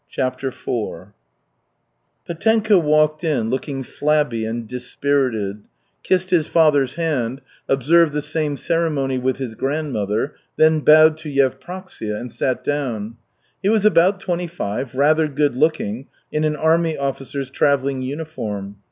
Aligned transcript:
CHAPTER 0.09 0.47
IV 0.47 1.13
Petenka 2.25 2.79
walked 2.79 3.23
in 3.23 3.51
looking 3.51 3.83
flabby 3.83 4.45
and 4.47 4.67
dispirited, 4.67 5.65
kissed 6.01 6.31
his 6.31 6.47
father's 6.47 6.95
hand, 6.95 7.39
observed 7.69 8.11
the 8.11 8.23
same 8.23 8.57
ceremony 8.57 9.19
with 9.19 9.37
his 9.37 9.53
grandmother, 9.53 10.33
then 10.55 10.79
bowed 10.79 11.17
to 11.19 11.29
Yevpraksia, 11.29 12.17
and 12.19 12.31
sat 12.31 12.63
down. 12.63 13.17
He 13.61 13.69
was 13.69 13.85
about 13.85 14.19
twenty 14.19 14.47
five, 14.47 14.95
rather 14.95 15.27
good 15.27 15.55
looking, 15.55 16.07
in 16.31 16.45
an 16.45 16.55
army 16.55 16.97
officer's 16.97 17.51
travelling 17.51 18.01
uniform. 18.01 18.77